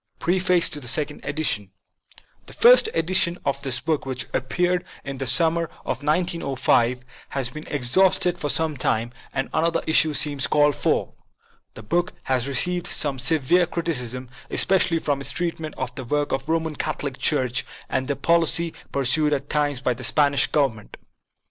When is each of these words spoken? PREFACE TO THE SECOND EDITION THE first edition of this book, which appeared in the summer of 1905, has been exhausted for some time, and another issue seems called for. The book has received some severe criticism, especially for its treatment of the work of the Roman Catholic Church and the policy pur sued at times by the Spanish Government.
PREFACE 0.17 0.67
TO 0.67 0.79
THE 0.79 0.87
SECOND 0.87 1.21
EDITION 1.23 1.69
THE 2.47 2.53
first 2.53 2.89
edition 2.95 3.37
of 3.45 3.61
this 3.61 3.79
book, 3.79 4.03
which 4.03 4.25
appeared 4.33 4.83
in 5.03 5.19
the 5.19 5.27
summer 5.27 5.65
of 5.85 6.01
1905, 6.01 7.03
has 7.29 7.51
been 7.51 7.67
exhausted 7.67 8.35
for 8.39 8.49
some 8.49 8.77
time, 8.77 9.11
and 9.31 9.47
another 9.53 9.83
issue 9.85 10.15
seems 10.15 10.47
called 10.47 10.73
for. 10.75 11.13
The 11.75 11.83
book 11.83 12.13
has 12.23 12.47
received 12.47 12.87
some 12.87 13.19
severe 13.19 13.67
criticism, 13.67 14.29
especially 14.49 14.97
for 14.97 15.19
its 15.19 15.31
treatment 15.31 15.75
of 15.77 15.93
the 15.93 16.03
work 16.03 16.31
of 16.31 16.47
the 16.47 16.51
Roman 16.51 16.75
Catholic 16.77 17.19
Church 17.19 17.63
and 17.87 18.07
the 18.07 18.15
policy 18.15 18.73
pur 18.91 19.05
sued 19.05 19.33
at 19.33 19.51
times 19.51 19.81
by 19.81 19.93
the 19.93 20.03
Spanish 20.03 20.47
Government. 20.47 20.97